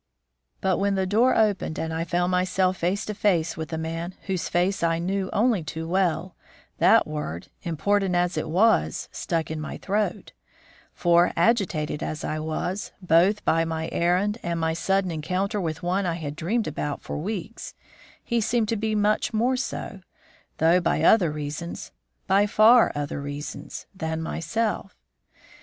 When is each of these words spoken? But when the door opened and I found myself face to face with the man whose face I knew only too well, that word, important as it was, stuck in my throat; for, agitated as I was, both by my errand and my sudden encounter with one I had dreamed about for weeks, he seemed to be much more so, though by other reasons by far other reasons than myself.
But 0.61 0.79
when 0.79 0.95
the 0.95 1.05
door 1.05 1.35
opened 1.37 1.77
and 1.77 1.93
I 1.93 2.05
found 2.05 2.31
myself 2.31 2.77
face 2.77 3.05
to 3.05 3.13
face 3.13 3.55
with 3.55 3.69
the 3.69 3.77
man 3.77 4.15
whose 4.25 4.49
face 4.49 4.81
I 4.81 4.97
knew 4.97 5.29
only 5.31 5.63
too 5.63 5.87
well, 5.87 6.35
that 6.79 7.05
word, 7.05 7.49
important 7.61 8.15
as 8.15 8.35
it 8.35 8.49
was, 8.49 9.09
stuck 9.11 9.51
in 9.51 9.61
my 9.61 9.77
throat; 9.77 10.31
for, 10.91 11.31
agitated 11.35 12.01
as 12.01 12.23
I 12.23 12.39
was, 12.39 12.91
both 12.99 13.45
by 13.45 13.63
my 13.63 13.89
errand 13.91 14.39
and 14.41 14.59
my 14.59 14.73
sudden 14.73 15.11
encounter 15.11 15.61
with 15.61 15.83
one 15.83 16.07
I 16.07 16.15
had 16.15 16.35
dreamed 16.35 16.65
about 16.65 17.03
for 17.03 17.19
weeks, 17.19 17.75
he 18.23 18.41
seemed 18.41 18.69
to 18.69 18.75
be 18.77 18.95
much 18.95 19.35
more 19.35 19.55
so, 19.55 20.01
though 20.57 20.81
by 20.81 21.03
other 21.03 21.29
reasons 21.31 21.91
by 22.25 22.47
far 22.47 22.91
other 22.95 23.21
reasons 23.21 23.85
than 23.93 24.19
myself. 24.19 24.95